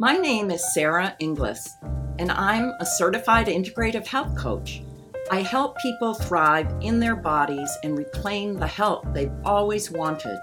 [0.00, 1.76] My name is Sara Inglis,
[2.18, 4.82] and I'm a certified integrative health coach.
[5.30, 10.40] I help people thrive in their bodies and reclaim the health they've always wanted.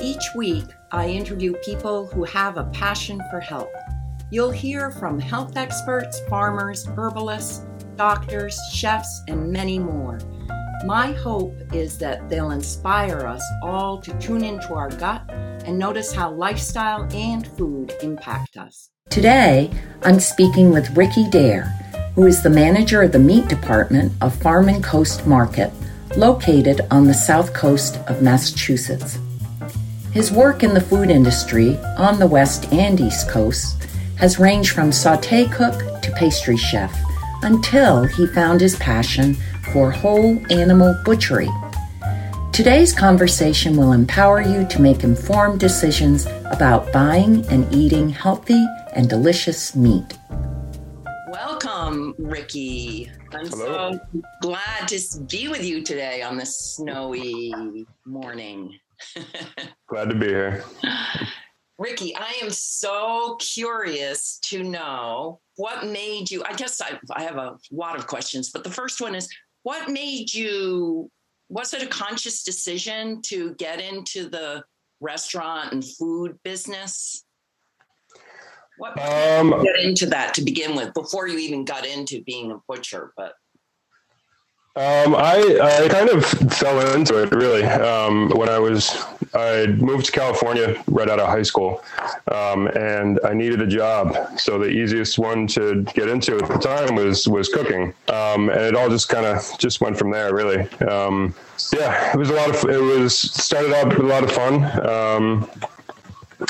[0.00, 3.70] Each week, I interview people who have a passion for health.
[4.32, 7.64] You'll hear from health experts, farmers, herbalists,
[7.94, 10.18] doctors, chefs, and many more.
[10.84, 15.30] My hope is that they'll inspire us all to tune into our gut
[15.64, 18.90] and notice how lifestyle and food impact us.
[19.10, 19.70] Today,
[20.02, 21.64] I'm speaking with Ricky Dare,
[22.14, 25.72] who is the manager of the meat department of Farm and Coast Market,
[26.16, 29.18] located on the south coast of Massachusetts.
[30.12, 33.76] His work in the food industry on the west and east coasts
[34.16, 36.96] has ranged from saute cook to pastry chef
[37.42, 39.34] until he found his passion
[39.72, 41.48] for whole animal butchery.
[42.54, 49.10] Today's conversation will empower you to make informed decisions about buying and eating healthy and
[49.10, 50.16] delicious meat.
[51.32, 53.10] Welcome, Ricky.
[53.32, 53.94] I'm Hello.
[53.94, 58.78] so glad to be with you today on this snowy morning.
[59.88, 60.64] glad to be here.
[61.76, 66.44] Ricky, I am so curious to know what made you.
[66.44, 69.28] I guess I, I have a lot of questions, but the first one is
[69.64, 71.10] what made you
[71.48, 74.64] was it a conscious decision to get into the
[75.00, 77.24] restaurant and food business?
[78.78, 82.58] What um, get into that to begin with before you even got into being a
[82.66, 83.34] butcher but
[84.76, 90.06] um, I, I kind of fell into it really um, when I was I moved
[90.06, 91.82] to California right out of high school,
[92.32, 94.16] um, and I needed a job.
[94.38, 98.62] So the easiest one to get into at the time was was cooking, um, and
[98.62, 100.68] it all just kind of just went from there really.
[100.80, 101.34] Um,
[101.72, 104.64] yeah, it was a lot of it was started out with a lot of fun.
[104.86, 105.50] Um,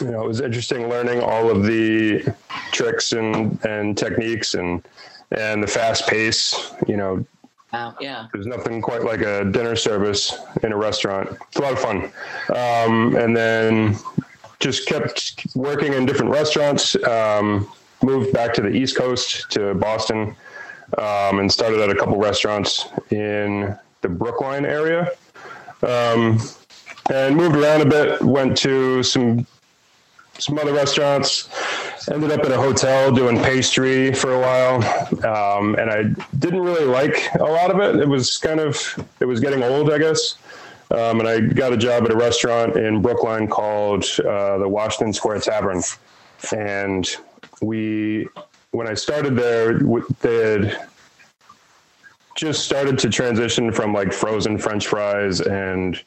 [0.00, 2.25] you know, it was interesting learning all of the
[2.72, 4.83] tricks and and techniques and
[5.30, 6.72] and the fast pace.
[6.86, 7.27] You know,
[7.75, 7.97] Wow.
[8.00, 8.28] Yeah.
[8.33, 11.29] There's nothing quite like a dinner service in a restaurant.
[11.48, 12.05] It's a lot of fun.
[12.51, 13.96] Um, and then
[14.61, 16.95] just kept working in different restaurants.
[17.02, 17.68] Um,
[18.01, 20.36] moved back to the East Coast to Boston
[20.98, 25.11] um, and started at a couple restaurants in the Brookline area.
[25.83, 26.39] Um,
[27.12, 28.23] and moved around a bit.
[28.23, 29.48] Went to some
[30.39, 31.48] some other restaurants
[32.13, 34.77] ended up in a hotel doing pastry for a while
[35.25, 36.03] um, and i
[36.39, 38.01] didn't really like a lot of it.
[38.01, 38.77] It was kind of
[39.20, 40.37] it was getting old i guess.
[40.91, 45.13] Um, and i got a job at a restaurant in brookline called uh, the washington
[45.13, 45.83] square tavern.
[46.55, 47.09] And
[47.63, 48.29] we
[48.73, 49.79] when i started there
[50.21, 50.89] they had
[52.35, 56.03] just started to transition from like frozen french fries and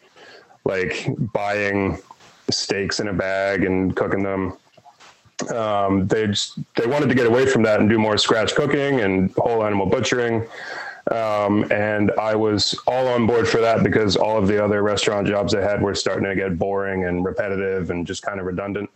[0.65, 1.97] like buying
[2.51, 4.57] steaks in a bag and cooking them
[5.53, 9.01] um, they just, they wanted to get away from that and do more scratch cooking
[9.01, 10.47] and whole animal butchering.
[11.11, 15.27] Um, and I was all on board for that because all of the other restaurant
[15.27, 18.89] jobs I had were starting to get boring and repetitive and just kind of redundant.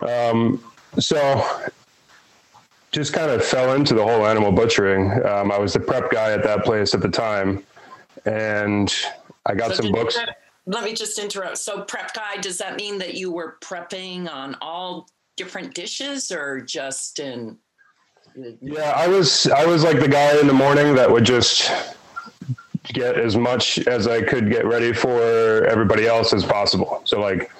[0.00, 0.62] Um,
[0.98, 1.44] so
[2.92, 5.24] just kind of fell into the whole animal butchering.
[5.24, 7.64] Um, I was the prep guy at that place at the time,
[8.26, 8.92] and
[9.46, 10.18] I got so some books.
[10.66, 11.58] let me just interrupt.
[11.58, 16.60] So, prep guy, does that mean that you were prepping on all different dishes or
[16.60, 17.56] just in
[18.60, 21.70] yeah i was i was like the guy in the morning that would just
[22.84, 27.50] get as much as i could get ready for everybody else as possible so like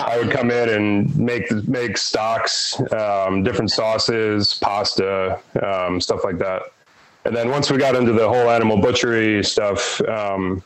[0.00, 6.38] I would come in and make make stocks, um, different sauces, pasta, um, stuff like
[6.38, 6.62] that.
[7.24, 10.62] And then once we got into the whole animal butchery stuff, um,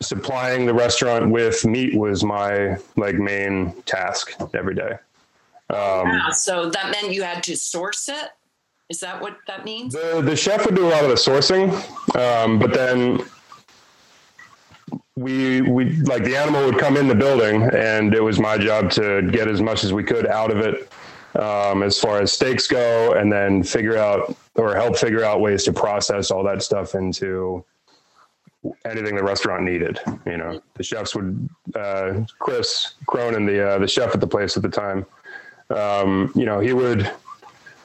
[0.00, 4.92] supplying the restaurant with meat was my like main task every day.
[5.70, 8.30] Um, yeah, so that meant you had to source it.
[8.88, 9.94] Is that what that means?
[9.94, 11.70] The the chef would do a lot of the sourcing,
[12.16, 13.20] um, but then
[15.16, 18.90] we we like the animal would come in the building, and it was my job
[18.92, 20.92] to get as much as we could out of it,
[21.40, 25.62] um, as far as steaks go, and then figure out or help figure out ways
[25.64, 27.64] to process all that stuff into
[28.84, 30.00] anything the restaurant needed.
[30.26, 34.56] You know, the chefs would uh, Chris Cronin, the uh, the chef at the place
[34.56, 35.06] at the time
[35.70, 37.10] um, you know, he would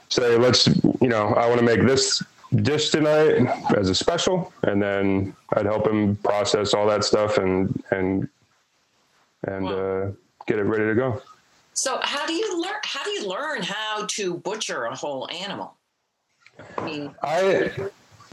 [0.09, 0.67] say, let's,
[1.01, 2.23] you know, I want to make this
[2.55, 4.53] dish tonight as a special.
[4.63, 8.27] And then I'd help him process all that stuff and, and,
[9.47, 9.71] and, wow.
[9.71, 10.11] uh,
[10.47, 11.21] get it ready to go.
[11.73, 15.75] So how do you learn, how do you learn how to butcher a whole animal?
[16.77, 17.71] I mean, I,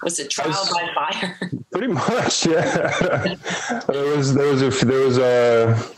[0.03, 1.39] was it trial was, by fire?
[1.73, 3.37] Pretty much, yeah.
[3.89, 5.91] there was there was a there was a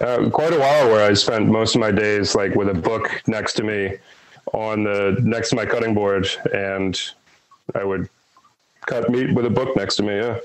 [0.00, 3.22] uh, quite a while where I spent most of my days like with a book
[3.26, 3.96] next to me
[4.52, 7.00] on the next to my cutting board, and
[7.74, 8.08] I would
[8.86, 10.16] cut meat with a book next to me.
[10.16, 10.38] Yeah.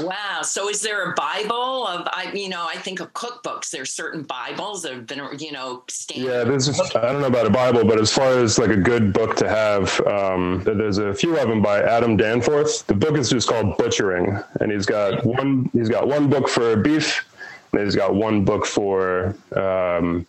[0.00, 0.42] Wow.
[0.42, 3.70] So is there a Bible of I you know, I think of cookbooks.
[3.70, 6.28] There's certain Bibles that have been you know standard.
[6.28, 9.12] Yeah, there's I don't know about a Bible, but as far as like a good
[9.12, 12.86] book to have, um, there's a few of them by Adam Danforth.
[12.86, 16.76] The book is just called Butchering, and he's got one he's got one book for
[16.76, 17.24] beef,
[17.84, 20.26] he's got one book for um,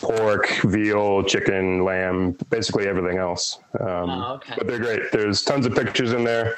[0.00, 3.58] pork, veal, chicken, lamb, basically everything else.
[3.80, 4.54] Um, oh, okay.
[4.56, 5.12] But they're great.
[5.12, 6.56] There's tons of pictures in there.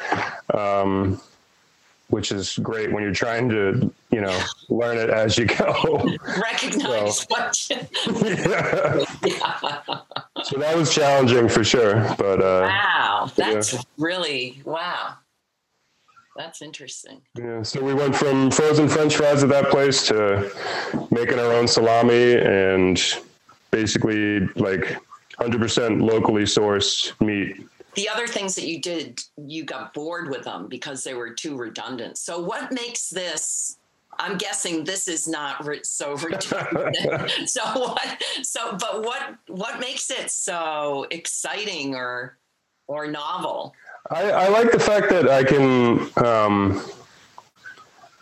[0.55, 1.21] Um,
[2.09, 6.17] which is great when you're trying to, you know, learn it as you go.
[6.41, 7.71] Recognize so, what.
[7.71, 9.05] yeah.
[9.25, 10.01] yeah.
[10.43, 13.81] So that was challenging for sure, but uh, wow, that's yeah.
[13.97, 15.15] really wow.
[16.37, 17.21] That's interesting.
[17.37, 20.51] Yeah, so we went from frozen French fries at that place to
[21.11, 23.01] making our own salami and
[23.71, 24.99] basically like
[25.39, 30.69] 100% locally sourced meat the other things that you did, you got bored with them
[30.69, 32.19] because they were too redundant.
[32.19, 33.79] So, what makes this?
[34.19, 37.31] I'm guessing this is not re- so redundant.
[37.47, 38.23] so what?
[38.43, 39.37] So, but what?
[39.49, 42.37] What makes it so exciting or
[42.87, 43.75] or novel?
[44.11, 46.01] I, I like the fact that I can.
[46.25, 46.85] Um,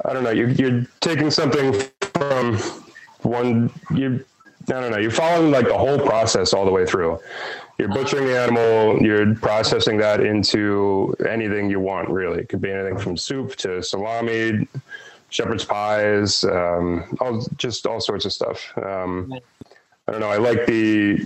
[0.05, 0.31] I don't know.
[0.31, 1.73] You're, you're taking something
[2.14, 2.56] from
[3.23, 3.73] one.
[3.94, 4.25] You.
[4.69, 4.99] I don't know.
[4.99, 7.19] You're following like the whole process all the way through
[7.82, 12.70] you're butchering the animal you're processing that into anything you want really it could be
[12.70, 14.69] anything from soup to salami
[15.31, 19.32] shepherd's pies um, all, just all sorts of stuff um,
[20.06, 21.25] i don't know i like the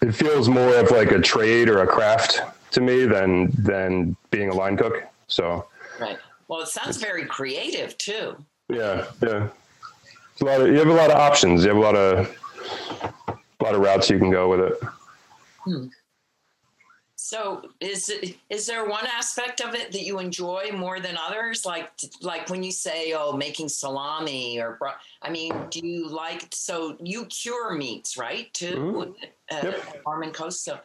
[0.00, 2.40] it feels more of like a trade or a craft
[2.76, 5.66] to me than than being a line cook so
[5.98, 6.18] right
[6.48, 8.36] well it sounds very creative too
[8.68, 9.48] yeah yeah
[10.40, 12.36] a lot of, you have a lot of options you have a lot of
[13.28, 14.74] a lot of routes you can go with it
[15.66, 15.86] Hmm.
[17.16, 18.12] So is
[18.50, 21.66] is there one aspect of it that you enjoy more than others?
[21.66, 21.90] Like
[22.22, 24.78] like when you say, "Oh, making salami," or
[25.22, 26.46] I mean, do you like?
[26.52, 28.52] So you cure meats, right?
[28.54, 29.10] Too mm-hmm.
[29.50, 30.04] uh, yep.
[30.04, 30.62] Farm Coast.
[30.62, 30.78] So,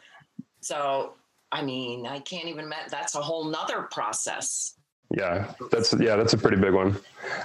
[0.62, 1.14] so
[1.52, 2.66] I mean, I can't even.
[2.66, 2.90] imagine.
[2.92, 4.76] That's a whole nother process.
[5.10, 6.98] Yeah, that's yeah, that's a pretty big one.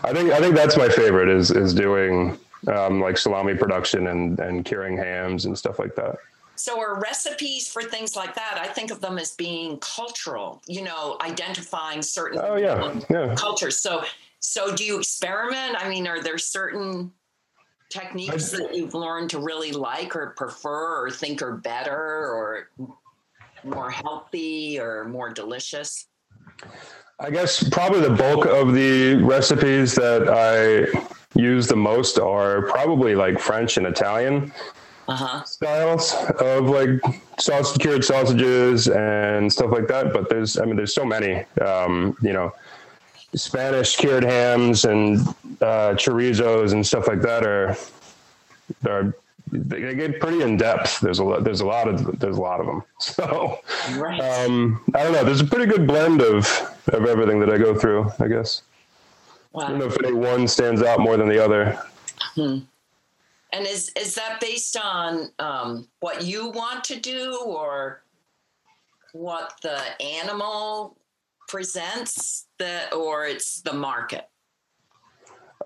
[0.04, 2.38] I think I think that's my favorite is is doing
[2.68, 6.16] um, like salami production and and curing hams and stuff like that.
[6.56, 8.58] So, are recipes for things like that?
[8.60, 10.62] I think of them as being cultural.
[10.66, 12.98] You know, identifying certain oh, yeah.
[13.10, 13.34] Yeah.
[13.34, 13.76] cultures.
[13.78, 14.04] So,
[14.40, 15.76] so do you experiment?
[15.78, 17.12] I mean, are there certain
[17.90, 22.70] techniques that you've learned to really like or prefer or think are better or
[23.64, 26.06] more healthy or more delicious?
[27.18, 33.14] I guess probably the bulk of the recipes that I use the most are probably
[33.14, 34.52] like French and Italian
[35.08, 35.44] uh-huh.
[35.44, 37.00] styles of like
[37.38, 40.12] sausage cured sausages and stuff like that.
[40.12, 42.52] But there's, I mean, there's so many, um, you know,
[43.34, 45.20] Spanish cured hams and
[45.60, 47.76] uh, chorizos and stuff like that are,
[48.88, 49.14] are
[49.56, 51.00] they get pretty in depth.
[51.00, 52.82] There's a lot, there's a lot of, there's a lot of them.
[53.00, 53.60] So,
[53.96, 54.20] right.
[54.20, 55.24] um, I don't know.
[55.24, 56.46] There's a pretty good blend of,
[56.88, 58.62] of everything that I go through, I guess.
[59.52, 59.64] Wow.
[59.64, 61.78] I don't know if any one stands out more than the other.
[62.34, 62.58] Hmm.
[63.52, 68.02] And is is that based on um, what you want to do or
[69.12, 70.98] what the animal
[71.48, 74.28] presents, the or it's the market?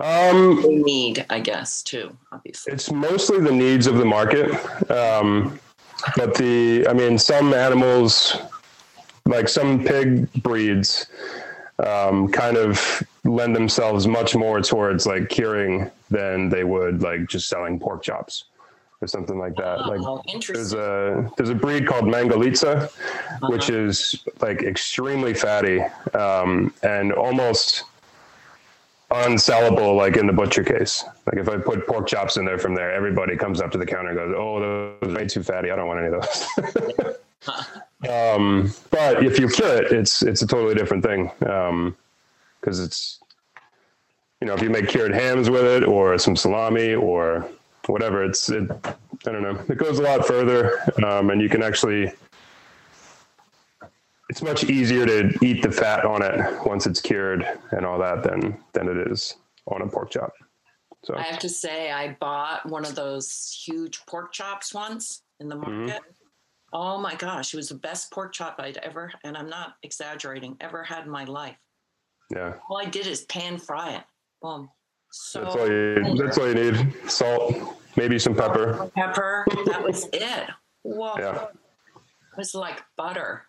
[0.00, 2.16] Um, need, I guess, too.
[2.32, 4.50] Obviously, it's mostly the needs of the market.
[4.90, 5.58] Um,
[6.16, 8.36] but the, I mean, some animals,
[9.26, 11.06] like some pig breeds,
[11.86, 17.48] um, kind of lend themselves much more towards like curing than they would like just
[17.48, 18.44] selling pork chops
[19.00, 19.78] or something like that.
[19.78, 23.48] Oh, like there's a there's a breed called Mangalitsa, uh-huh.
[23.50, 25.80] which is like extremely fatty
[26.14, 27.84] um, and almost
[29.10, 31.04] unsellable like in the butcher case.
[31.26, 33.86] Like if I put pork chops in there from there, everybody comes up to the
[33.86, 34.60] counter and goes, "Oh,
[35.00, 35.70] those are way too fatty.
[35.70, 37.16] I don't want any of those."
[38.08, 41.96] um, but if you cure it, it's it's a totally different thing because um,
[42.62, 43.20] it's
[44.40, 47.48] you know if you make cured hams with it or some salami or
[47.86, 48.70] whatever, it's it.
[49.26, 49.60] I don't know.
[49.68, 52.12] It goes a lot further, um, and you can actually.
[54.30, 58.22] It's much easier to eat the fat on it once it's cured and all that
[58.22, 60.32] than than it is on a pork chop.
[61.04, 65.48] So I have to say, I bought one of those huge pork chops once in
[65.48, 65.86] the mm-hmm.
[65.86, 66.02] market.
[66.02, 66.20] Mm-hmm
[66.72, 70.56] Oh my gosh, it was the best pork chop I'd ever, and I'm not exaggerating,
[70.60, 71.56] ever had in my life.
[72.30, 72.54] Yeah.
[72.68, 74.04] All I did is pan fry it.
[74.40, 74.70] Boom.
[75.10, 76.16] So That's all you.
[76.16, 76.94] That's all you need.
[77.10, 77.56] Salt,
[77.96, 78.88] maybe some pepper.
[78.94, 79.44] pepper.
[79.66, 80.48] That was it.
[80.82, 81.14] Whoa.
[81.18, 81.46] Yeah.
[81.46, 83.46] It was like butter.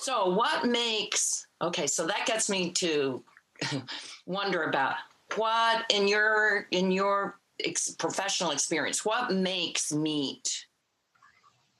[0.00, 3.22] So what makes okay, so that gets me to
[4.26, 4.94] wonder about
[5.36, 10.66] what in your in your ex- professional experience, what makes meat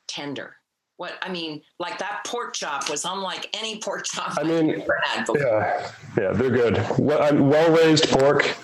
[0.09, 0.57] tender?
[0.97, 4.81] What I mean, like that pork chop was unlike any pork chop I mean, I've
[4.81, 5.39] ever had before.
[5.43, 6.83] Yeah, yeah, they're good.
[6.99, 8.57] Well, well raised pork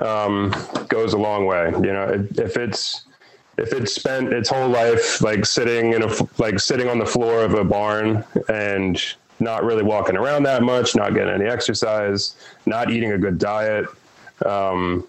[0.00, 0.54] um,
[0.88, 1.70] goes a long way.
[1.72, 3.02] You know, if- if it's
[3.58, 7.44] if it spent its whole life like sitting in a like sitting on the floor
[7.44, 9.02] of a barn and
[9.40, 13.86] not really walking around that much, not getting any exercise, not eating a good diet,
[14.46, 15.06] um,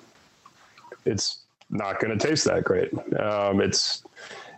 [1.05, 2.91] it's not going to taste that great.
[3.19, 4.03] Um, it's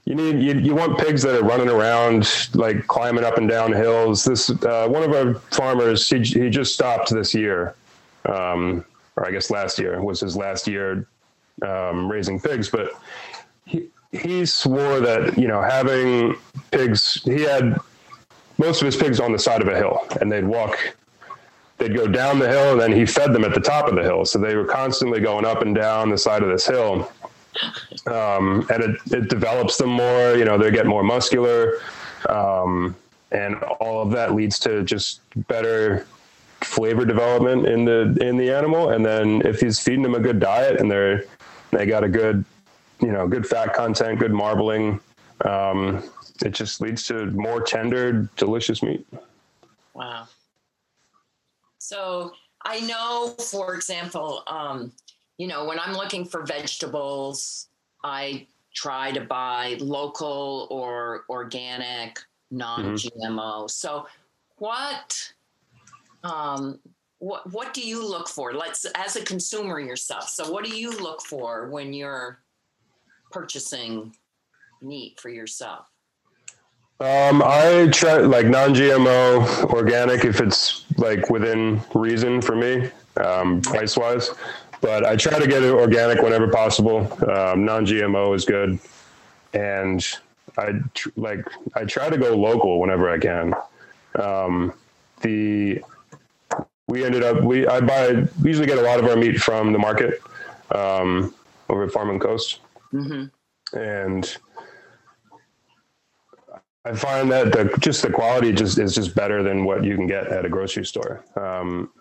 [0.05, 3.73] you need you, you want pigs that are running around like climbing up and down
[3.73, 7.75] hills this uh, one of our farmers he, he just stopped this year
[8.25, 11.07] um, or i guess last year was his last year
[11.63, 12.91] um, raising pigs but
[13.65, 16.35] he, swore that you know having
[16.71, 17.77] pigs he had
[18.57, 20.77] most of his pigs on the side of a hill and they'd walk
[21.77, 24.03] they'd go down the hill and then he fed them at the top of the
[24.03, 27.11] hill so they were constantly going up and down the side of this hill
[28.07, 30.35] um, and it, it develops them more.
[30.35, 31.79] You know, they get more muscular,
[32.29, 32.95] um,
[33.31, 36.05] and all of that leads to just better
[36.61, 38.89] flavor development in the in the animal.
[38.89, 41.25] And then if he's feeding them a good diet and they're
[41.71, 42.45] they got a good,
[43.05, 44.99] you know, good fat content, good marbling,
[45.45, 46.03] um,
[46.43, 49.05] it just leads to more tender, delicious meat.
[49.93, 50.27] Wow.
[51.77, 52.33] So
[52.63, 54.91] I know, for example, um,
[55.37, 57.67] you know, when I'm looking for vegetables,
[58.03, 62.19] I try to buy local or organic,
[62.49, 63.69] non-GMO.
[63.69, 64.07] So
[64.57, 65.31] what
[66.23, 66.79] um
[67.19, 68.53] what what do you look for?
[68.53, 70.27] Let's as a consumer yourself.
[70.29, 72.39] So what do you look for when you're
[73.35, 74.15] purchasing
[74.81, 75.87] meat for yourself?
[77.01, 83.97] Um, I try like non-GMO, organic if it's like within reason for me, um, price
[83.97, 84.29] wise.
[84.79, 87.11] But I try to get it organic whenever possible.
[87.29, 88.79] Um, non-GMO is good,
[89.53, 90.05] and
[90.57, 93.53] I tr- like I try to go local whenever I can.
[94.17, 94.71] Um,
[95.21, 95.81] the
[96.87, 99.79] we ended up we I buy usually get a lot of our meat from the
[99.79, 100.21] market
[100.71, 101.33] um,
[101.67, 102.59] over at Farm and Coast
[103.01, 103.25] hmm
[103.73, 104.37] and
[106.85, 110.05] I find that the just the quality just is just better than what you can
[110.07, 111.23] get at a grocery store.
[111.35, 111.91] Um,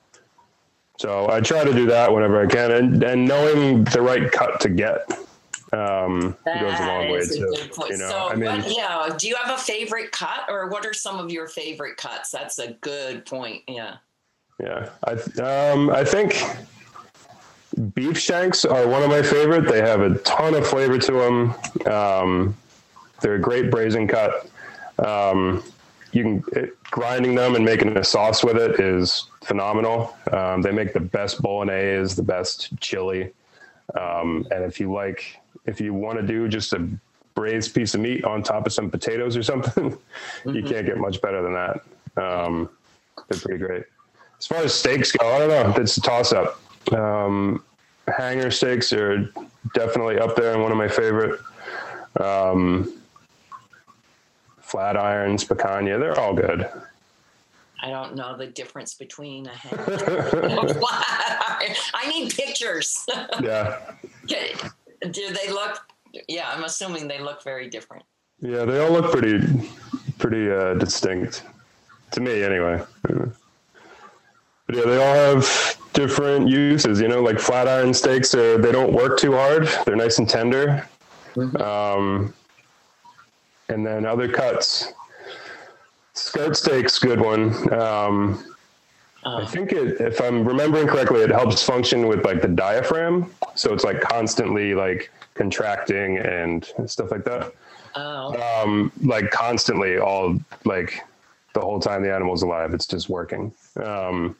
[0.98, 4.60] so I try to do that whenever I can, and and knowing the right cut
[4.60, 5.10] to get
[5.72, 7.56] um, goes a long way a too.
[7.88, 10.84] You know, so, I mean, but yeah, do you have a favorite cut, or what
[10.84, 12.30] are some of your favorite cuts?
[12.30, 13.62] That's a good point.
[13.66, 13.96] Yeah.
[14.62, 16.32] Yeah, I th- um, I think
[17.74, 19.68] beef shanks are one of my favorite.
[19.68, 21.92] They have a ton of flavor to them.
[21.92, 22.56] Um,
[23.20, 24.48] they're a great braising cut.
[24.98, 25.62] Um,
[26.12, 30.16] you can it, grinding them and making a sauce with it is phenomenal.
[30.32, 33.32] Um, they make the best bolognese, the best chili,
[33.98, 36.88] um, and if you like, if you want to do just a
[37.34, 39.98] braised piece of meat on top of some potatoes or something,
[40.46, 41.80] you can't get much better than that.
[42.16, 42.70] Um,
[43.28, 43.84] they're pretty great.
[44.38, 45.82] As far as steaks go, I don't know.
[45.82, 46.60] It's a toss up.
[46.92, 47.64] Um,
[48.08, 49.30] hanger steaks are
[49.74, 51.40] definitely up there and one of my favorite.
[52.20, 52.92] Um,
[54.60, 56.68] flat irons, picanha, they're all good.
[57.82, 59.78] I don't know the difference between a hen.
[61.94, 63.06] I need pictures.
[63.42, 63.78] Yeah.
[64.26, 65.80] Do they look?
[66.28, 68.04] Yeah, I'm assuming they look very different.
[68.40, 69.46] Yeah, they all look pretty,
[70.18, 71.42] pretty uh, distinct
[72.12, 72.82] to me, anyway.
[73.02, 73.36] But
[74.72, 77.00] yeah, they all have different uses.
[77.00, 79.68] You know, like flat iron steaks are they don't work too hard.
[79.86, 80.86] They're nice and tender.
[81.58, 82.34] Um,
[83.68, 84.92] and then other cuts.
[86.12, 87.72] Skirt steak's good one.
[87.72, 88.44] Um,
[89.24, 93.32] I Um, think it, if I'm remembering correctly, it helps function with like the diaphragm.
[93.54, 97.52] So it's like constantly like contracting and stuff like that
[97.96, 101.00] oh, um, like constantly all like
[101.54, 103.52] the whole time the animal's alive it's just working
[103.84, 104.36] um,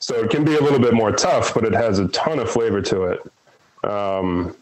[0.00, 2.50] so it can be a little bit more tough but it has a ton of
[2.50, 3.20] flavor to it
[3.88, 4.54] um,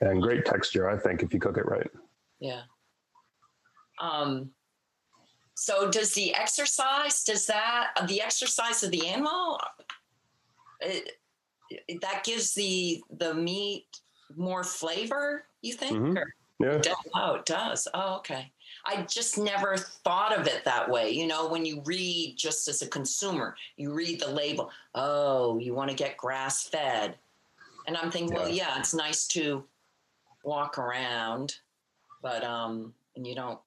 [0.00, 1.90] and great texture i think if you cook it right
[2.40, 2.62] yeah.
[4.00, 4.50] Um.
[5.54, 7.24] So does the exercise?
[7.24, 9.58] Does that the exercise of the animal?
[10.80, 11.10] It,
[11.70, 13.86] it- that gives the the meat
[14.36, 15.46] more flavor.
[15.62, 15.98] You think?
[15.98, 16.16] Mhm.
[16.16, 16.96] Or- yeah It does.
[17.14, 17.88] Oh, it does.
[17.92, 18.52] Oh, okay.
[18.88, 21.10] I just never thought of it that way.
[21.10, 25.74] You know, when you read just as a consumer, you read the label, oh, you
[25.74, 27.16] want to get grass fed.
[27.86, 28.68] And I'm thinking, well, Yeah.
[28.68, 29.62] yeah, it's nice to
[30.42, 31.56] walk around,
[32.22, 33.58] but um, and you don't.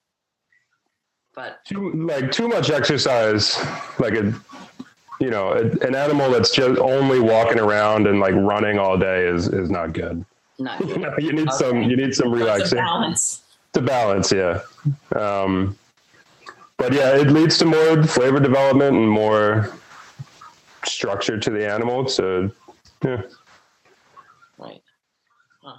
[1.36, 3.58] But too like too much exercise
[4.00, 4.34] like a
[5.20, 9.28] you know a, an animal that's just only walking around and like running all day
[9.28, 10.26] is is not good
[10.60, 13.44] not you you need some you need some relaxing balance.
[13.74, 14.60] To balance yeah
[15.16, 15.78] um
[16.78, 19.72] but yeah it leads to more flavor development and more
[20.86, 22.50] structure to the animal so
[23.04, 23.22] yeah
[24.62, 24.84] Right.
[25.64, 25.78] Huh.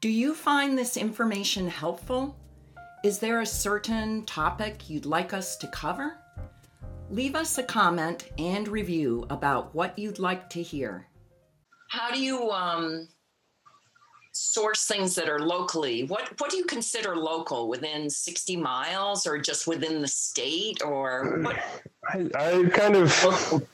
[0.00, 2.36] Do you find this information helpful?
[3.02, 6.18] Is there a certain topic you'd like us to cover?
[7.10, 11.08] Leave us a comment and review about what you'd like to hear.
[11.90, 13.08] How do you um,
[14.32, 16.04] source things that are locally?
[16.04, 17.68] What What do you consider local?
[17.68, 21.58] Within sixty miles, or just within the state, or what?
[22.08, 23.08] I, I kind of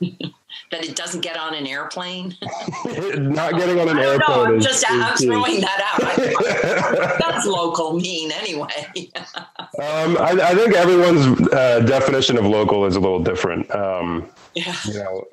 [0.71, 2.35] that it doesn't get on an airplane?
[3.15, 7.19] not getting on an airplane I'm just I'm throwing that out.
[7.19, 8.89] That's local mean anyway.
[9.79, 13.73] Um, I, I think everyone's uh, definition of local is a little different.
[13.73, 14.75] Um, yeah.
[14.85, 15.25] you know,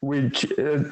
[0.00, 0.26] we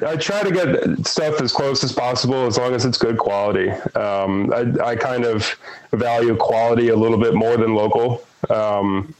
[0.05, 3.69] I try to get stuff as close as possible as long as it's good quality.
[3.69, 5.55] Um, I, I kind of
[5.91, 8.25] value quality a little bit more than local.
[8.49, 9.15] Um,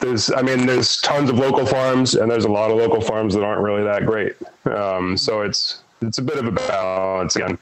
[0.00, 3.34] there's, I mean, there's tons of local farms, and there's a lot of local farms
[3.34, 4.34] that aren't really that great.
[4.64, 7.58] Um, so it's it's a bit of a balance again.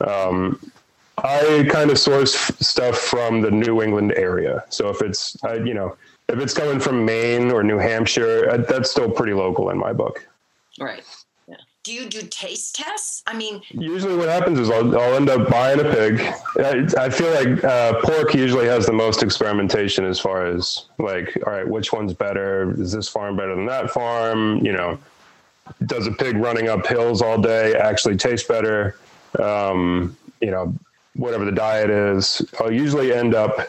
[0.00, 0.58] Um,
[1.18, 4.64] I kind of source stuff from the New England area.
[4.70, 5.96] So if it's, I, you know,
[6.28, 9.92] if it's coming from Maine or New Hampshire, uh, that's still pretty local in my
[9.92, 10.26] book.
[10.80, 11.04] Right.
[11.46, 11.56] Yeah.
[11.84, 13.22] Do you do taste tests?
[13.26, 16.20] I mean, Usually, what happens is I'll, I'll end up buying a pig.
[16.58, 21.36] I, I feel like uh, pork usually has the most experimentation as far as like,
[21.46, 22.74] all right, which one's better?
[22.80, 24.64] Is this farm better than that farm?
[24.64, 24.98] You know,
[25.86, 28.96] does a pig running up hills all day actually taste better?
[29.38, 30.74] Um, you know,
[31.14, 32.42] whatever the diet is.
[32.58, 33.68] I'll usually end up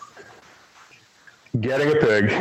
[1.59, 2.33] getting a pig,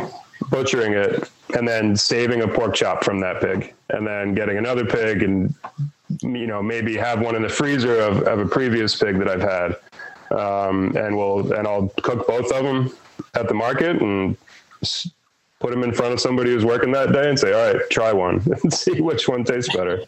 [0.49, 4.85] butchering it, and then saving a pork chop from that pig, and then getting another
[4.85, 5.53] pig and
[6.21, 9.41] you know maybe have one in the freezer of, of a previous pig that I've
[9.41, 12.91] had, um, and we'll and I'll cook both of them
[13.35, 14.35] at the market and
[14.81, 15.09] s-
[15.59, 18.11] put them in front of somebody who's working that day and say, all right, try
[18.11, 20.01] one and see which one tastes better.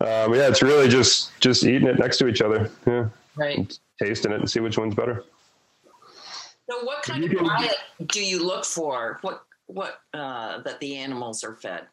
[0.00, 3.78] Um, yeah, it's really just just eating it next to each other, yeah, right.
[4.00, 5.24] tasting it and see which one's better.
[6.70, 9.18] So, what kind of diet do you look for?
[9.22, 11.86] What what uh, that the animals are fed?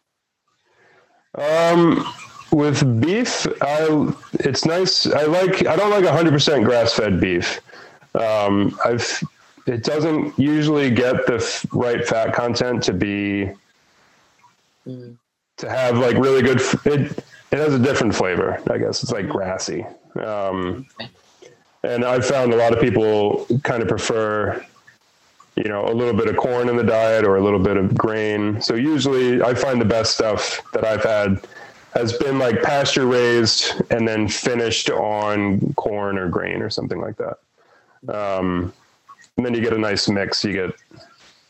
[1.35, 2.05] Um,
[2.51, 5.05] with beef, I it's nice.
[5.05, 5.65] I like.
[5.67, 7.59] I don't like 100% grass-fed beef.
[8.15, 9.23] Um, I've.
[9.67, 13.51] It doesn't usually get the f- right fat content to be
[14.87, 15.17] Mm.
[15.57, 16.59] to have like really good.
[16.59, 17.11] f- It
[17.51, 18.59] it has a different flavor.
[18.71, 19.85] I guess it's like grassy.
[20.19, 20.87] Um,
[21.83, 24.65] and I've found a lot of people kind of prefer
[25.59, 27.95] you know, a little bit of corn in the diet or a little bit of
[27.97, 28.61] grain.
[28.61, 31.45] So usually I find the best stuff that I've had
[31.93, 37.17] has been like pasture raised and then finished on corn or grain or something like
[37.17, 37.39] that.
[38.07, 38.71] Um,
[39.35, 40.45] and then you get a nice mix.
[40.45, 40.71] You get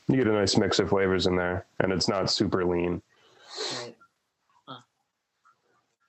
[0.07, 3.03] you get a nice mix of flavors in there, and it's not super lean.
[3.83, 3.95] Right.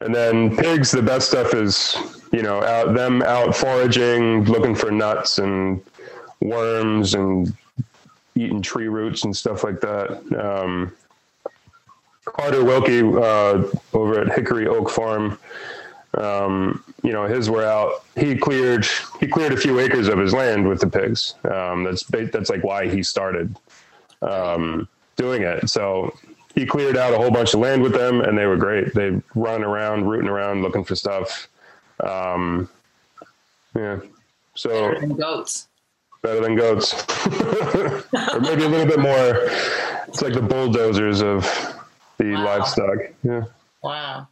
[0.01, 1.97] And then pigs, the best stuff is
[2.33, 5.83] you know out them out foraging, looking for nuts and
[6.41, 7.55] worms and
[8.35, 10.11] eating tree roots and stuff like that.
[10.39, 10.93] Um,
[12.25, 15.39] Carter Wilkie uh, over at Hickory Oak Farm,
[16.15, 18.05] um, you know, his were out.
[18.17, 18.87] He cleared
[19.19, 21.35] he cleared a few acres of his land with the pigs.
[21.45, 23.57] Um, that's that's like why he started
[24.23, 25.69] um, doing it.
[25.71, 26.15] So
[26.55, 28.93] he cleared out a whole bunch of land with them, and they were great.
[28.95, 31.49] They run around, rooting around, looking for stuff.
[32.01, 32.69] Um,
[33.75, 34.01] yeah.
[34.55, 35.69] So goats.
[36.23, 36.93] Better than goats,
[37.27, 39.49] or maybe a little bit more.
[40.09, 41.43] It's like the bulldozers of
[42.19, 42.45] the Wow.
[42.45, 42.99] livestock.
[43.23, 43.43] Yeah.
[43.83, 44.29] Wow.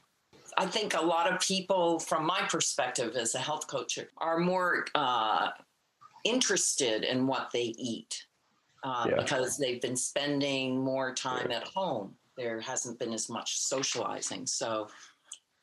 [0.58, 4.86] I think a lot of people, from my perspective as a health coach, are more
[4.94, 5.50] uh,
[6.24, 8.24] interested in what they eat
[8.82, 9.16] uh, Yeah.
[9.16, 12.14] because they've been spending more time at home.
[12.36, 14.46] There hasn't been as much socializing.
[14.46, 14.88] So,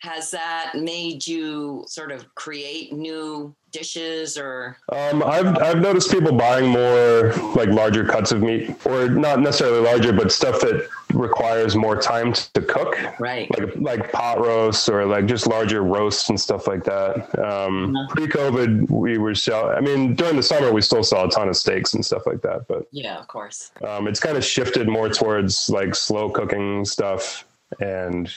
[0.06, 4.78] has that made you sort of create new dishes or?
[4.92, 9.80] Um, I've I've noticed people buying more like larger cuts of meat, or not necessarily
[9.82, 13.50] larger, but stuff that requires more time to cook, Right.
[13.58, 17.16] like like pot roasts or like just larger roasts and stuff like that.
[17.40, 18.10] Um, Mhm.
[18.10, 19.70] Pre-COVID, we were sell.
[19.70, 22.42] I mean, during the summer, we still saw a ton of steaks and stuff like
[22.42, 23.72] that, but Yeah, of course.
[23.88, 27.46] um, it's kind of shifted more towards like slow cooking stuff
[27.80, 28.32] and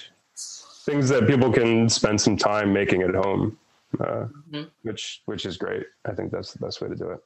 [0.88, 3.59] things that people can spend some time making at home,
[4.01, 4.62] uh, mm-hmm.
[4.83, 5.85] which which is great.
[6.07, 7.20] I think that's the best way to do it.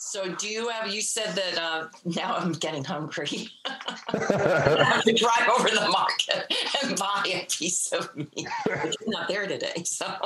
[0.00, 0.92] So, do you have?
[0.92, 3.48] You said that uh, now I'm getting hungry.
[3.64, 8.48] I have to drive over to the market and buy a piece of meat.
[8.84, 10.06] Is not there today, so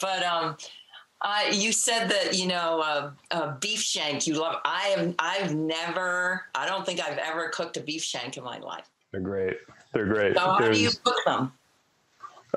[0.00, 0.56] but um,
[1.20, 4.28] uh, you said that you know uh, uh, beef shank.
[4.28, 4.60] You love.
[4.64, 5.14] I have.
[5.18, 6.44] I've never.
[6.54, 8.91] I don't think I've ever cooked a beef shank in my life.
[9.12, 9.58] They're great.
[9.92, 10.34] They're great.
[10.34, 11.52] So how There's, do you cook them?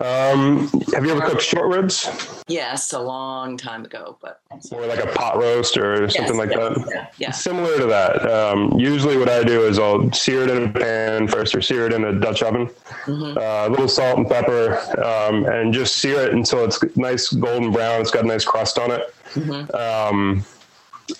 [0.01, 2.09] Um, have you ever cooked short ribs?
[2.47, 4.41] Yes, a long time ago, but
[4.71, 6.89] or like a pot roast or something yes, like that.
[6.89, 8.29] Yeah, yeah, Similar to that.
[8.29, 11.85] Um, usually, what I do is I'll sear it in a pan first, or sear
[11.85, 12.67] it in a Dutch oven.
[13.05, 13.37] Mm-hmm.
[13.37, 17.71] Uh, a little salt and pepper, um, and just sear it until it's nice golden
[17.71, 18.01] brown.
[18.01, 19.73] It's got a nice crust on it, mm-hmm.
[19.75, 20.43] um,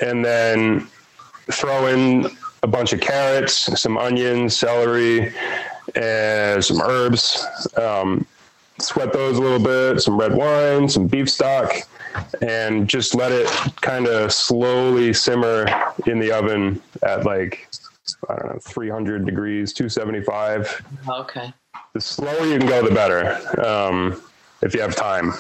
[0.02, 0.88] and then
[1.50, 2.28] throw in
[2.66, 5.32] a bunch of carrots, some onions, celery,
[5.96, 7.46] and some herbs.
[7.78, 8.26] Um,
[8.80, 11.72] sweat those a little bit, some red wine, some beef stock,
[12.42, 13.46] and just let it
[13.82, 15.68] kind of slowly simmer
[16.08, 17.70] in the oven at like,
[18.28, 20.84] I don't know, 300 degrees, 275.
[21.08, 21.54] Okay.
[21.94, 24.20] The slower you can go, the better, um,
[24.64, 25.34] if you have time.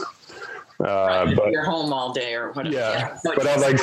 [0.80, 2.76] Uh, but, you're home all day or whatever.
[2.76, 3.34] Yeah, yeah.
[3.36, 3.80] but at like,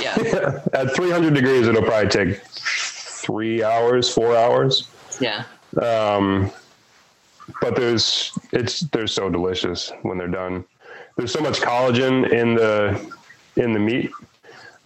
[0.00, 4.88] yeah, at 300 degrees, it'll probably take three hours, four hours.
[5.20, 5.44] Yeah.
[5.80, 6.52] Um,
[7.60, 10.64] but there's it's they're so delicious when they're done.
[11.16, 13.12] There's so much collagen in the
[13.56, 14.10] in the meat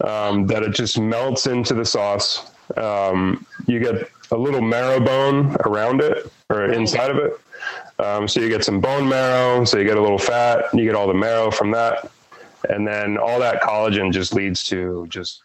[0.02, 2.50] um, that it just melts into the sauce.
[2.76, 7.40] Um, you get a little marrow bone around it or inside of it.
[7.98, 10.94] Um, so you get some bone marrow, so you get a little fat, you get
[10.94, 12.10] all the marrow from that,
[12.68, 15.42] and then all that collagen just leads to just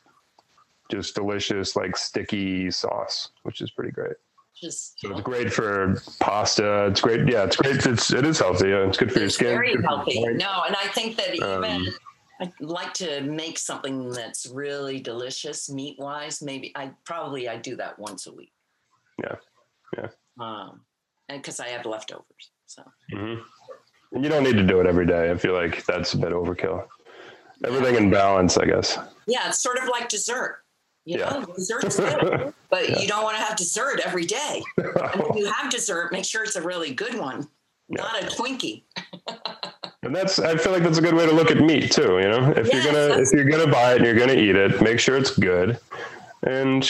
[0.89, 4.17] just delicious like sticky sauce, which is pretty great
[4.61, 6.85] just so it's great for pasta.
[6.85, 7.27] It's great.
[7.27, 7.85] Yeah, it's great.
[7.85, 8.69] It's it is healthy.
[8.69, 9.47] Yeah, it's good for your skin.
[9.47, 10.19] Very healthy.
[10.19, 11.87] No, and I think that even um,
[12.39, 16.41] I'd like to make something that's really delicious meat wise.
[16.41, 18.53] Maybe I probably I do that once a week.
[19.23, 19.35] Yeah,
[19.97, 20.07] yeah.
[20.39, 20.81] Um,
[21.37, 22.83] because I have leftovers, so.
[23.13, 24.21] Mm-hmm.
[24.23, 25.31] You don't need to do it every day.
[25.31, 26.85] I feel like that's a bit overkill.
[27.65, 28.97] Everything in balance, I guess.
[29.27, 30.63] Yeah, it's sort of like dessert.
[31.05, 31.29] You yeah.
[31.29, 32.99] know, dessert's good, but yeah.
[32.99, 34.61] you don't want to have dessert every day.
[34.77, 37.47] and when you have dessert, make sure it's a really good one,
[37.89, 38.01] yeah.
[38.01, 38.83] not a Twinkie.
[40.03, 42.19] and that's I feel like that's a good way to look at meat too.
[42.19, 44.55] You know, if yes, you're gonna if you're gonna buy it and you're gonna eat
[44.55, 45.79] it, make sure it's good,
[46.43, 46.87] and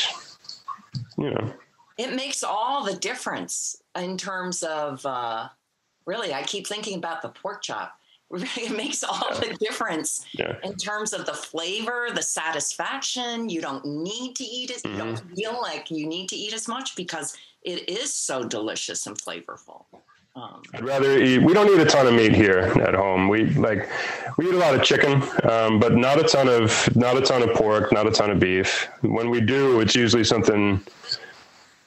[1.18, 1.54] you know,
[2.02, 5.06] it makes all the difference in terms of.
[5.06, 5.50] Uh,
[6.06, 7.94] really, I keep thinking about the pork chop
[8.58, 10.56] it makes all the difference yeah.
[10.64, 13.50] in terms of the flavor, the satisfaction.
[13.50, 14.78] You don't need to eat it.
[14.78, 14.92] Mm-hmm.
[14.92, 15.36] You don't mm-hmm.
[15.36, 19.86] feel like you need to eat as much because it is so delicious and flavorful.
[20.34, 21.40] Um, I'd rather eat.
[21.40, 23.28] We don't eat a ton of meat here at home.
[23.28, 23.90] We like
[24.38, 27.44] we eat a lot of chicken, um, but not a ton of not a ton
[27.44, 28.88] of pork, not a ton of beef.
[29.02, 30.82] When we do, it's usually something.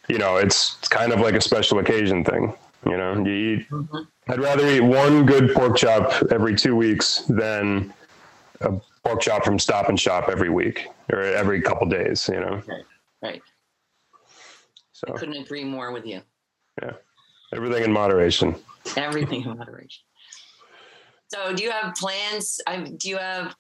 [0.08, 2.54] You know, it's kind of like a special occasion thing.
[2.86, 3.70] You know, you eat.
[3.70, 3.98] Mm-hmm.
[4.28, 7.92] I'd rather eat one good pork chop every two weeks than
[8.60, 8.72] a
[9.04, 12.28] pork chop from Stop and Shop every week or every couple days.
[12.32, 12.62] You know.
[12.66, 12.84] Right.
[13.22, 13.42] Right.
[14.92, 16.20] So I couldn't agree more with you.
[16.82, 16.92] Yeah.
[17.54, 18.54] Everything in moderation.
[18.96, 20.02] Everything in moderation.
[21.28, 22.60] So, do you have plans?
[22.96, 23.56] do you have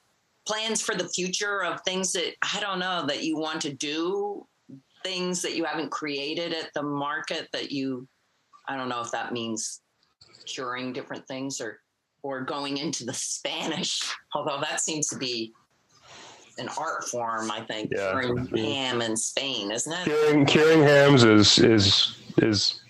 [0.46, 4.46] plans for the future of things that I don't know that you want to do?
[5.04, 8.08] Things that you haven't created at the market that you
[8.66, 9.82] I don't know if that means
[10.46, 11.80] curing different things or
[12.22, 14.00] or going into the Spanish,
[14.34, 15.52] although that seems to be
[16.56, 18.12] an art form, I think, yeah.
[18.12, 20.04] curing ham in Spain, isn't it?
[20.04, 22.80] Curing, curing hams is is is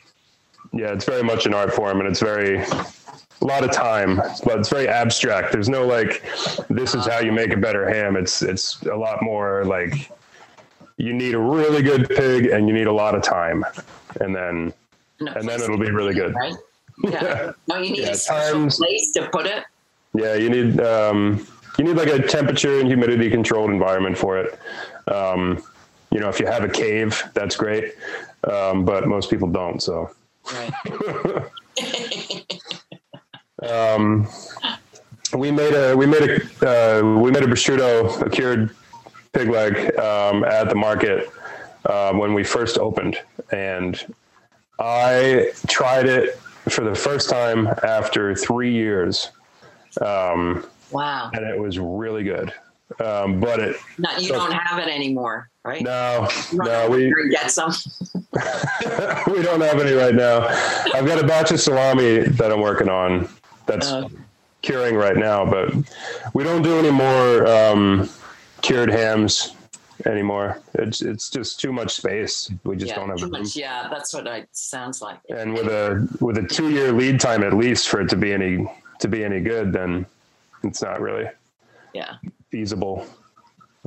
[0.72, 4.58] yeah, it's very much an art form and it's very a lot of time, but
[4.58, 5.52] it's very abstract.
[5.52, 6.22] There's no like
[6.68, 7.10] this is uh-huh.
[7.10, 8.16] how you make a better ham.
[8.16, 10.10] It's it's a lot more like
[10.96, 13.64] you need a really good pig and you need a lot of time.
[14.20, 14.72] And then
[15.20, 16.34] and then it'll be really good.
[16.34, 16.54] Right?
[17.02, 17.52] Yeah.
[17.68, 19.64] no, you need yeah, a special times, place to put it.
[20.14, 21.46] Yeah, you need um,
[21.78, 24.58] you need like a temperature and humidity controlled environment for it.
[25.08, 25.62] Um,
[26.10, 27.94] you know, if you have a cave, that's great,
[28.44, 29.82] um, but most people don't.
[29.82, 30.10] So.
[30.52, 30.72] Right.
[33.68, 34.28] um,
[35.34, 36.22] we made a we made
[36.62, 38.74] a uh, we made a prosciutto, a cured
[39.34, 41.28] pig leg um, at the market
[41.86, 43.18] uh, when we first opened,
[43.50, 44.14] and
[44.78, 46.36] I tried it
[46.68, 49.30] for the first time after three years.
[50.00, 51.30] Um, wow.
[51.32, 52.52] And it was really good.
[53.00, 55.82] Um, but it Not, you don't have it anymore, right?
[55.82, 57.72] no, no, we get some.
[59.26, 60.46] we don't have any right now.
[60.94, 63.28] I've got a batch of salami that I'm working on
[63.66, 64.08] that's Uh,
[64.62, 65.74] curing right now, but
[66.34, 68.08] we don't do any more um,
[68.64, 69.54] cured hams
[70.06, 70.60] anymore.
[70.74, 72.50] It's it's just too much space.
[72.64, 73.42] We just yeah, don't have too room.
[73.42, 73.56] much.
[73.56, 75.18] Yeah, that's what it sounds like.
[75.28, 78.32] And with a with a two year lead time at least for it to be
[78.32, 78.66] any
[79.00, 80.06] to be any good, then
[80.62, 81.28] it's not really
[81.92, 82.14] Yeah.
[82.50, 83.06] feasible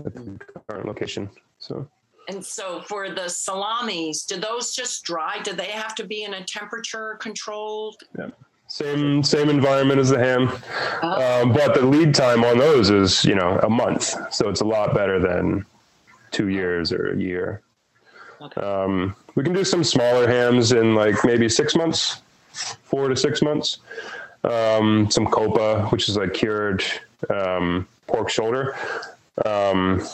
[0.06, 1.30] at the current location.
[1.60, 1.88] So
[2.30, 5.40] And so for the salamis, do those just dry?
[5.44, 8.04] Do they have to be in a temperature controlled?
[8.70, 10.50] Same same environment as the ham,
[11.02, 11.42] Oh.
[11.44, 14.66] um, but the lead time on those is you know a month, so it's a
[14.66, 15.66] lot better than
[16.32, 17.62] two years or a year.
[18.42, 18.62] Okay.
[18.62, 22.22] Um, we can do some smaller hams in like maybe six months,
[22.84, 23.78] four to six months.
[24.44, 26.84] Um, some coppa, which is like cured
[27.30, 28.76] um, pork shoulder,
[29.46, 30.06] um,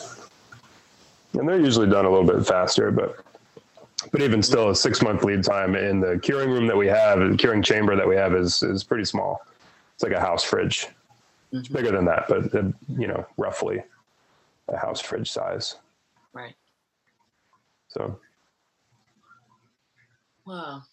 [1.33, 3.17] and they're usually done a little bit faster, but
[4.11, 7.19] but even still, a six month lead time in the curing room that we have,
[7.19, 9.45] the curing chamber that we have is is pretty small.
[9.95, 10.87] It's like a house fridge.
[11.51, 11.73] It's Mhm.
[11.73, 13.83] bigger than that, but uh, you know, roughly
[14.67, 15.75] a house fridge size.
[16.33, 16.55] Right.
[17.89, 18.19] So
[20.45, 20.85] Well,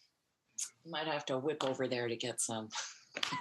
[0.87, 2.69] might have to whip over there to get some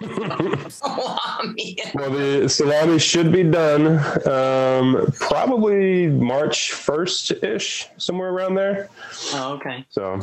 [0.68, 1.76] salami.
[1.94, 8.88] Well, the salami should be done um, probably March 1st ish, somewhere around there.
[9.34, 9.84] Oh, okay.
[9.90, 10.20] So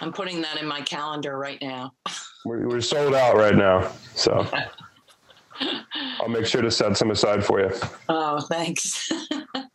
[0.00, 1.92] I'm putting that in my calendar right now.
[2.44, 3.90] we're, we're sold out right now.
[4.14, 4.46] So
[6.20, 7.70] I'll make sure to set some aside for you.
[8.08, 9.10] Oh, thanks.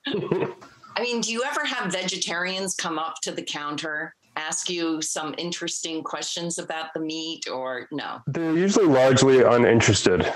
[0.07, 5.35] I mean, do you ever have vegetarians come up to the counter, ask you some
[5.37, 8.21] interesting questions about the meat, or no?
[8.27, 10.31] They're usually largely uninterested.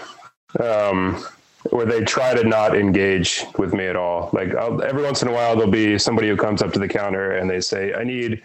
[0.60, 1.26] Um,
[1.72, 4.30] or they try to not engage with me at all.
[4.34, 6.88] Like I'll, every once in a while, there'll be somebody who comes up to the
[6.88, 8.42] counter and they say, "I need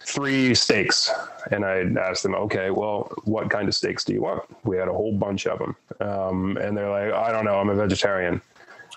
[0.00, 1.10] three steaks,"
[1.50, 4.88] and I ask them, "Okay, well, what kind of steaks do you want?" We had
[4.88, 8.40] a whole bunch of them, um, and they're like, "I don't know, I'm a vegetarian,"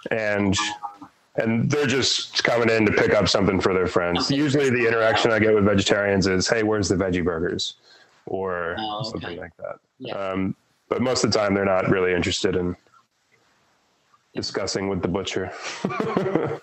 [0.09, 0.55] and
[1.35, 4.25] and they're just coming in to pick up something for their friends.
[4.27, 4.35] Okay.
[4.35, 7.75] Usually, the interaction I get with vegetarians is, "Hey, where's the veggie burgers?"
[8.25, 9.09] or Oh, okay.
[9.09, 9.75] something like that.
[9.99, 10.13] Yeah.
[10.15, 10.55] Um,
[10.89, 12.75] but most of the time, they're not really interested in
[14.35, 15.51] discussing with the butcher.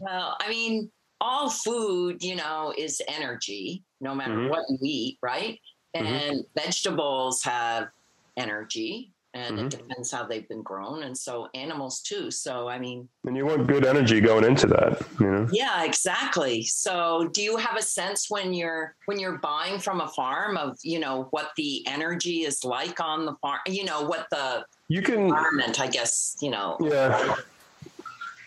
[0.00, 4.48] Well, I mean, all food, you know, is energy, no matter Mhm.
[4.50, 5.60] what you eat, right?
[5.96, 6.00] Mhm.
[6.06, 7.88] And vegetables have
[8.36, 9.64] energy, and Mhm.
[9.64, 12.30] it depends how they've been grown, and so animals too.
[12.30, 15.46] So, I mean, and you want good energy going into that, you know?
[15.52, 16.64] yeah, exactly.
[16.64, 20.78] So, do you have a sense when you're when you're buying from a farm of
[20.82, 23.60] you know what the energy is like on the farm?
[23.66, 26.36] You know what the You can, environment, I guess.
[26.40, 27.34] You know, yeah.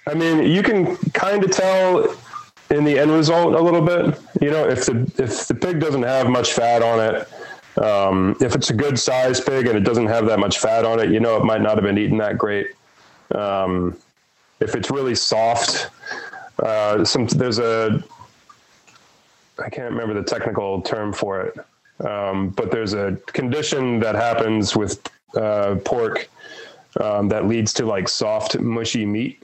[0.08, 2.15] I mean, you can kind of tell
[2.72, 4.20] in the end result a little bit.
[4.41, 7.28] You know, if the if the pig doesn't have much fat on it,
[7.77, 10.99] um, if it's a good sized pig and it doesn't have that much fat on
[10.99, 12.67] it, you know, it might not have been eaten that great.
[13.34, 13.97] Um,
[14.60, 15.89] if it's really soft,
[16.60, 18.03] uh, some there's a
[19.60, 24.75] I can't remember the technical term for it, um, but there's a condition that happens
[24.75, 25.01] with
[25.36, 26.29] uh, pork
[26.99, 29.41] um, that leads to like soft, mushy meat,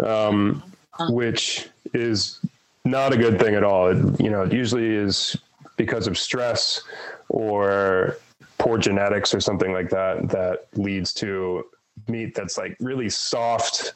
[0.00, 0.62] um,
[1.10, 2.40] which is
[2.84, 3.88] not a good thing at all.
[3.88, 5.36] It, you know, it usually is
[5.76, 6.82] because of stress
[7.30, 8.16] or
[8.58, 11.64] poor genetics or something like that that leads to
[12.08, 13.94] meat that's like really soft.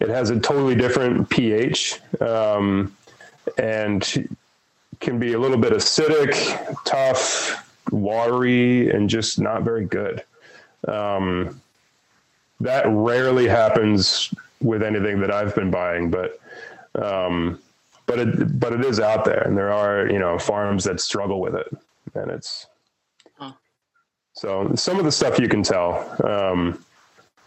[0.00, 2.96] It has a totally different pH um,
[3.58, 4.28] and
[5.00, 6.34] can be a little bit acidic,
[6.84, 10.22] tough, watery, and just not very good.
[10.88, 11.60] Um,
[12.60, 16.40] that rarely happens with anything that I've been buying, but
[16.94, 17.60] um,
[18.06, 21.40] but it but it is out there, and there are you know farms that struggle
[21.40, 21.66] with it,
[22.14, 22.66] and it's.
[24.36, 26.16] So some of the stuff you can tell.
[26.26, 26.84] Um,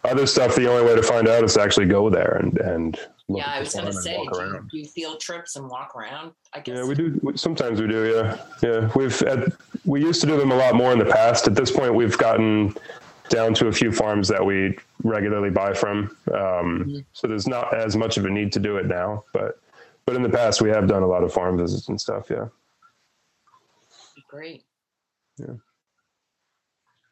[0.03, 2.97] other stuff, the only way to find out is to actually go there and and
[3.27, 5.93] look yeah, I was going to say, do you, do you field trips and walk
[5.95, 6.31] around?
[6.53, 6.77] I guess.
[6.77, 7.19] Yeah, we do.
[7.35, 8.05] Sometimes we do.
[8.15, 8.89] Yeah, yeah.
[8.95, 9.51] We've at,
[9.85, 11.47] we used to do them a lot more in the past.
[11.47, 12.73] At this point, we've gotten
[13.27, 16.15] down to a few farms that we regularly buy from.
[16.33, 17.05] Um, Mhm.
[17.13, 19.25] So there's not as much of a need to do it now.
[19.33, 19.59] But
[20.05, 22.29] but in the past, we have done a lot of farm visits and stuff.
[22.31, 22.47] Yeah.
[24.29, 24.63] Great.
[25.37, 25.55] Yeah.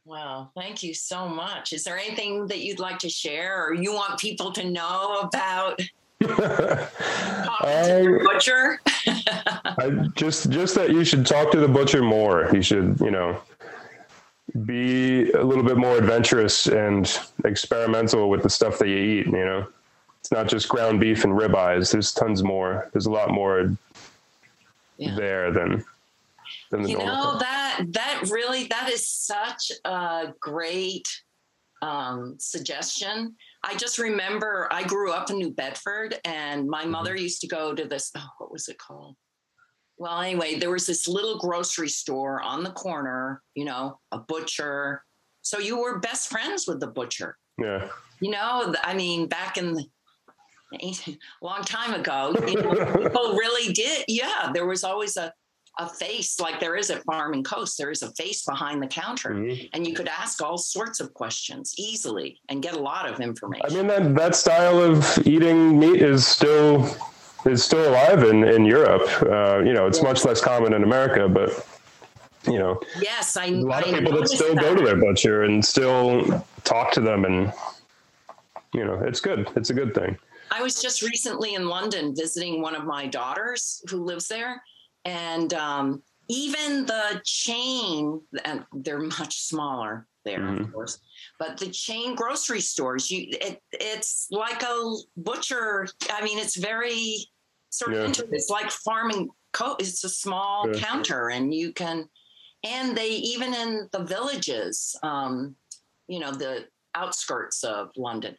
[0.07, 1.73] Wow, thank you so much.
[1.73, 5.81] Is there anything that you'd like to share or you want people to know about
[6.23, 8.79] talking to your I, butcher?
[9.05, 12.49] I just just that you should talk to the butcher more.
[12.53, 13.41] You should you know
[14.63, 19.25] be a little bit more adventurous and experimental with the stuff that you eat.
[19.25, 19.67] You know,
[20.21, 21.91] it's not just ground beef and ribeyes.
[21.91, 22.89] There's tons more.
[22.93, 23.75] There's a lot more
[24.97, 25.15] yeah.
[25.17, 25.83] there than
[26.71, 31.07] than the you know that that really that is such a great
[31.81, 33.35] um, suggestion.
[33.63, 36.91] I just remember I grew up in New Bedford, and my mm-hmm.
[36.91, 38.11] mother used to go to this.
[38.15, 39.15] Oh, what was it called?
[39.97, 43.41] Well, anyway, there was this little grocery store on the corner.
[43.55, 45.03] You know, a butcher.
[45.41, 47.37] So you were best friends with the butcher.
[47.57, 47.87] Yeah.
[48.19, 49.85] You know, I mean, back in the
[50.73, 50.93] a
[51.41, 54.05] long time ago, you know, people really did.
[54.07, 55.33] Yeah, there was always a
[55.79, 57.77] a face like there is at Farm and Coast.
[57.77, 59.67] There is a face behind the counter, mm-hmm.
[59.73, 63.65] and you could ask all sorts of questions easily and get a lot of information.
[63.69, 66.89] I mean that that style of eating meat is still
[67.45, 69.07] is still alive in in Europe.
[69.21, 70.05] Uh, you know, it's yeah.
[70.05, 71.65] much less common in America, but
[72.45, 74.61] you know, yes, I a lot of people that still that.
[74.61, 77.53] go to their butcher and still talk to them, and
[78.73, 79.47] you know, it's good.
[79.55, 80.17] It's a good thing.
[80.49, 84.61] I was just recently in London visiting one of my daughters who lives there
[85.07, 90.65] and um, even the chain, and they're much smaller there, mm-hmm.
[90.65, 90.99] of course,
[91.39, 95.87] but the chain grocery stores, you it, it's like a butcher.
[96.11, 97.25] I mean, it's very
[97.69, 98.23] sort of yeah.
[98.31, 99.29] it's like Farm and.
[99.53, 100.79] Co- it's a small yeah.
[100.79, 102.07] counter, and you can,
[102.63, 105.55] and they even in the villages, um,
[106.07, 108.35] you know, the outskirts of London,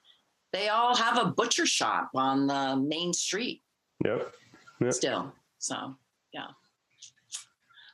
[0.53, 3.63] they all have a butcher shop on the main street.
[4.05, 4.33] Yep.
[4.81, 4.93] yep.
[4.93, 5.97] Still, so
[6.33, 6.47] yeah.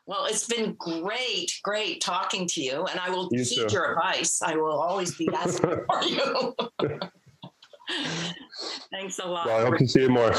[0.07, 4.43] Well, it's been great, great talking to you, and I will you heed your advice.
[4.43, 6.55] I will always be asking for you.
[8.91, 9.47] Thanks a lot.
[9.47, 10.35] Well, I hope to see you more.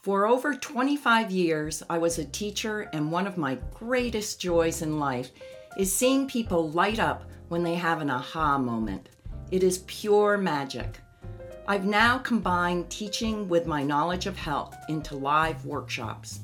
[0.00, 4.98] For over 25 years, I was a teacher, and one of my greatest joys in
[4.98, 5.30] life
[5.78, 9.10] is seeing people light up when they have an aha moment.
[9.50, 11.00] It is pure magic.
[11.66, 16.40] I've now combined teaching with my knowledge of health into live workshops.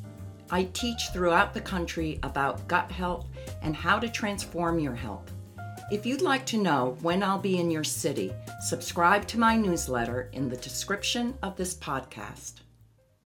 [0.53, 3.27] I teach throughout the country about gut health
[3.63, 5.31] and how to transform your health.
[5.93, 10.29] If you'd like to know when I'll be in your city, subscribe to my newsletter
[10.33, 12.55] in the description of this podcast.